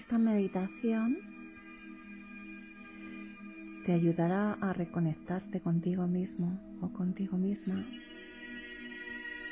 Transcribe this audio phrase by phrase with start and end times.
[0.00, 1.18] Esta meditación
[3.84, 7.86] te ayudará a reconectarte contigo mismo o contigo misma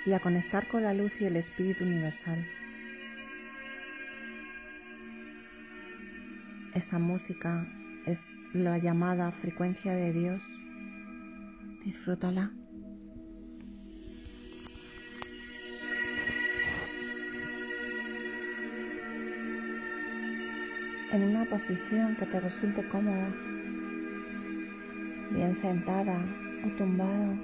[0.07, 2.43] y a conectar con la luz y el espíritu universal.
[6.75, 7.67] Esta música
[8.07, 8.19] es
[8.55, 10.43] la llamada frecuencia de Dios.
[11.85, 12.58] Disfrútala.
[21.19, 23.29] En una posición que te resulte cómoda,
[25.33, 26.17] bien sentada
[26.65, 27.35] o tumbado,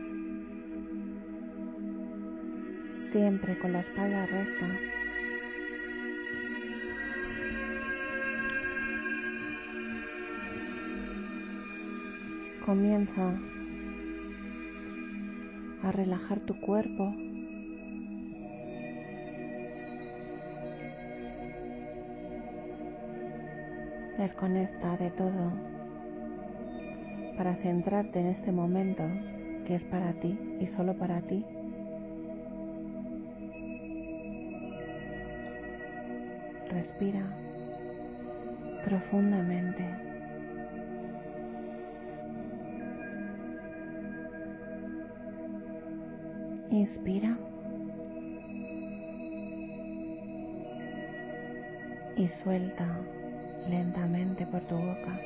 [3.01, 4.69] siempre con la espalda recta.
[12.65, 13.33] Comienza
[15.83, 17.13] a relajar tu cuerpo.
[24.19, 25.53] Desconecta de todo
[27.37, 29.03] para centrarte en este momento
[29.65, 31.45] que es para ti y solo para ti.
[36.71, 37.23] Respira
[38.85, 39.85] profundamente.
[46.71, 47.39] Inspira.
[52.17, 53.01] Y suelta
[53.69, 55.19] lentamente por tu boca.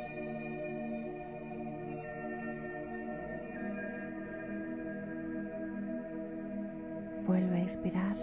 [7.27, 8.17] Vuelve a inspirar.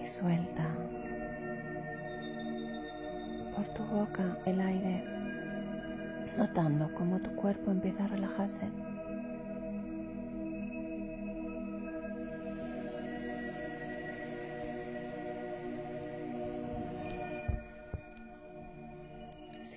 [0.00, 0.66] Y suelta
[3.54, 5.04] por tu boca el aire,
[6.38, 8.70] notando cómo tu cuerpo empieza a relajarse.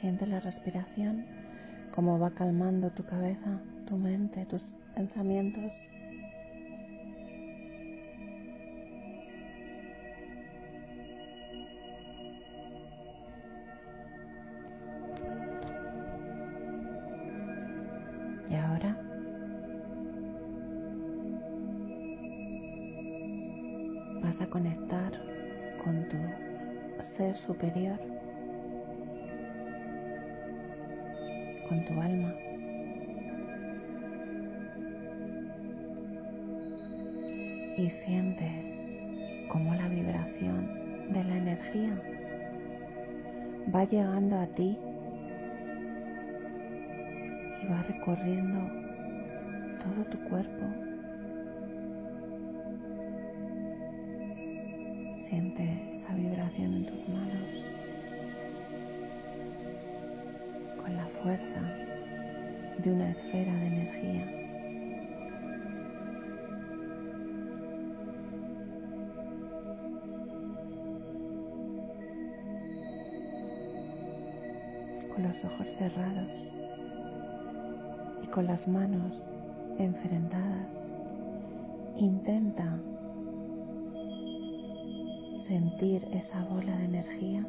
[0.04, 1.26] Siente la respiración,
[1.96, 5.72] cómo va calmando tu cabeza, tu mente, tus pensamientos.
[18.50, 18.98] Y ahora
[24.22, 25.14] vas a conectar
[25.82, 26.18] con tu
[27.02, 27.98] ser superior,
[31.68, 32.34] con tu alma.
[37.78, 40.68] Y siente cómo la vibración
[41.12, 42.00] de la energía
[43.74, 44.78] va llegando a ti
[47.62, 48.60] y va recorriendo
[49.80, 50.66] todo tu cuerpo.
[55.20, 57.73] Siente esa vibración en tus manos
[61.24, 61.62] fuerza
[62.80, 64.26] de una esfera de energía.
[75.16, 76.52] Con los ojos cerrados
[78.22, 79.26] y con las manos
[79.78, 80.92] enfrentadas,
[81.96, 82.82] intenta
[85.40, 87.48] sentir esa bola de energía.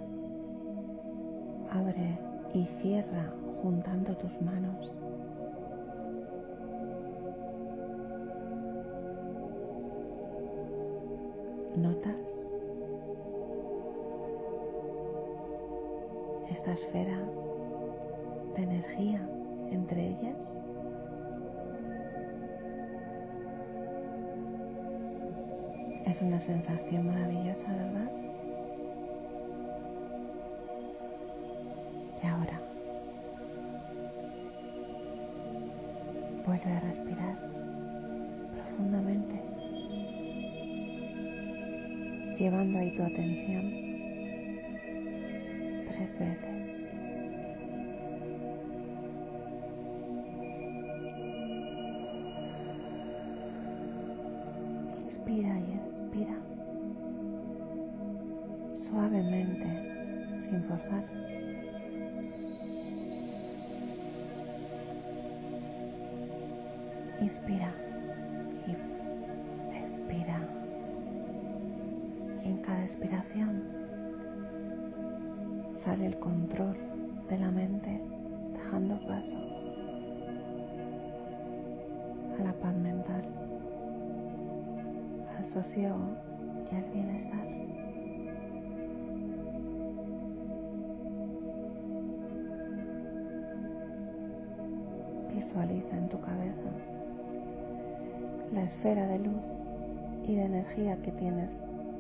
[1.70, 2.20] Abre
[2.54, 4.94] y cierra juntando tus manos.
[11.74, 12.34] ¿Notas
[16.50, 17.18] esta esfera
[18.54, 19.26] de energía
[19.70, 20.58] entre ellas?
[26.04, 28.23] Es una sensación maravillosa, ¿verdad?
[36.64, 37.36] Vuelve a respirar
[38.54, 39.40] profundamente,
[42.36, 43.84] llevando ahí tu atención
[45.88, 46.54] tres veces.
[55.04, 56.36] Inspira y expira
[58.74, 61.04] suavemente, sin forzar.
[67.20, 67.72] Inspira
[68.66, 68.72] y
[69.76, 70.40] expira.
[72.42, 73.62] Y en cada expiración
[75.76, 76.76] sale el control
[77.28, 78.00] de la mente
[78.52, 79.38] dejando paso
[82.38, 83.22] a la paz mental,
[85.36, 86.08] al sosiego
[86.70, 87.46] y el bienestar.
[95.34, 96.93] Visualiza en tu cabeza
[98.54, 99.42] la esfera de luz
[100.28, 101.58] y de energía que tienes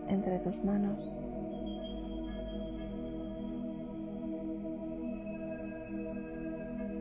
[0.08, 1.16] entre tus manos.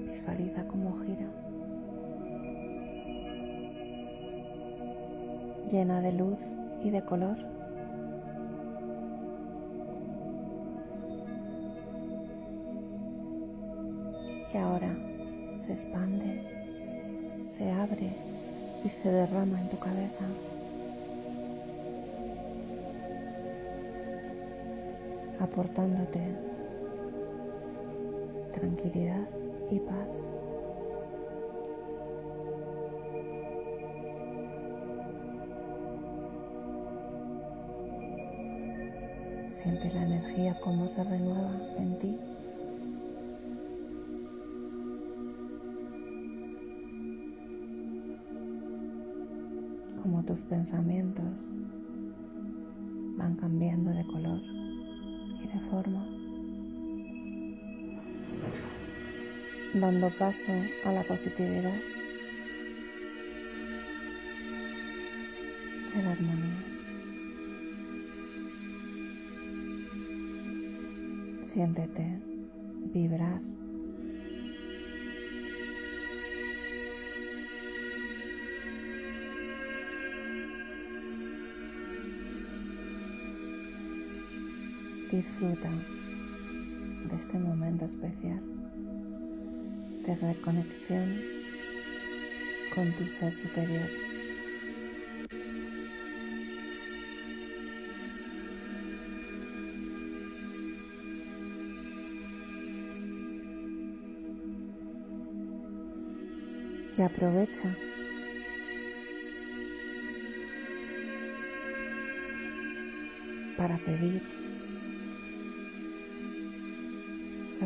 [0.10, 1.30] Visualiza cómo gira.
[5.70, 6.40] Llena de luz
[6.84, 7.38] y de color.
[14.52, 14.96] Y ahora
[15.60, 18.33] se expande, se abre
[18.84, 20.26] y se derrama en tu cabeza.
[25.44, 26.20] aportándote
[28.54, 29.28] tranquilidad
[29.70, 30.08] y paz.
[39.56, 42.33] Siente la energía como se renueva en ti.
[50.50, 51.46] Pensamientos
[53.18, 54.42] van cambiando de color
[55.54, 56.04] de forma,
[59.76, 60.52] dando paso
[60.86, 61.78] a la positividad
[65.94, 66.64] y a la armonía.
[71.48, 72.20] Siéntete
[72.94, 73.42] vibrar
[85.14, 88.42] Disfruta de este momento especial
[90.08, 91.22] de reconexión
[92.74, 93.88] con tu ser superior.
[106.98, 107.78] Y aprovecha
[113.56, 114.43] para pedir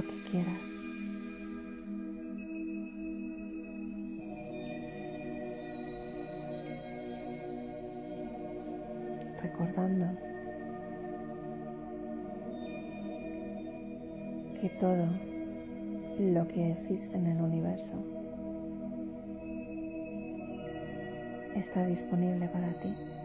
[0.08, 0.78] que quieras.
[9.42, 10.08] Recordando
[14.60, 15.08] que todo
[16.20, 17.94] lo que existe en el universo
[21.56, 23.17] está disponible para ti.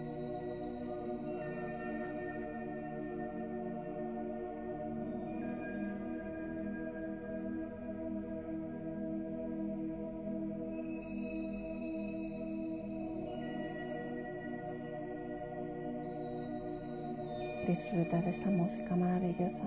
[17.67, 19.65] Disfruta de esta música maravillosa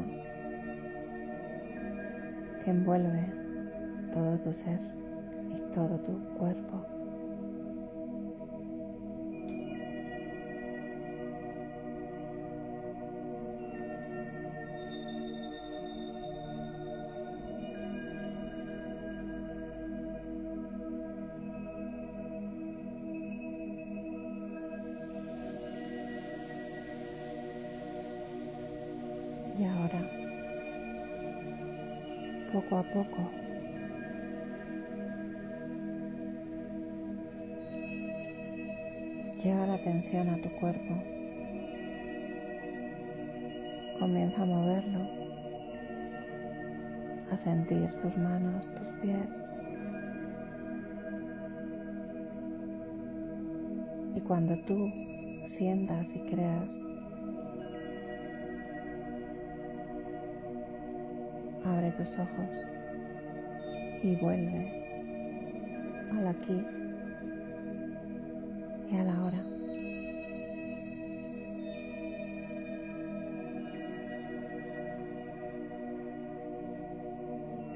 [2.64, 3.26] que envuelve
[4.14, 4.80] todo tu ser
[5.50, 6.86] y todo tu cuerpo.
[29.58, 30.02] Y ahora,
[32.52, 33.30] poco a poco,
[39.42, 41.02] lleva la atención a tu cuerpo.
[43.98, 45.08] Comienza a moverlo,
[47.32, 49.32] a sentir tus manos, tus pies.
[54.16, 54.92] Y cuando tú
[55.46, 56.86] sientas y creas
[61.86, 62.50] Abre tus ojos
[64.02, 64.84] y vuelve
[66.18, 66.66] al aquí
[68.90, 69.44] y a la hora.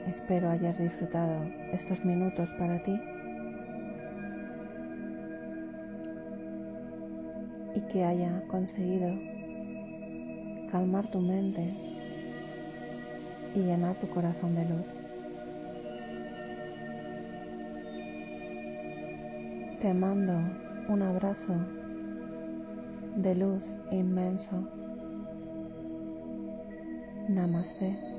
[0.07, 2.99] Espero hayas disfrutado estos minutos para ti
[7.75, 9.13] y que haya conseguido
[10.71, 11.98] calmar tu mente
[13.55, 14.85] y llenar tu corazón de luz.
[19.81, 20.33] Te mando
[20.89, 21.53] un abrazo
[23.15, 24.67] de luz inmenso.
[27.29, 28.18] Namaste.